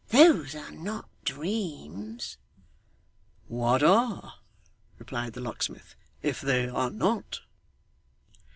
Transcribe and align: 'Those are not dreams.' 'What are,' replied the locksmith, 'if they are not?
'Those 0.09 0.55
are 0.55 0.71
not 0.71 1.07
dreams.' 1.23 2.39
'What 3.45 3.83
are,' 3.83 4.33
replied 4.97 5.33
the 5.33 5.41
locksmith, 5.41 5.93
'if 6.23 6.41
they 6.41 6.67
are 6.67 6.89
not? 6.89 7.41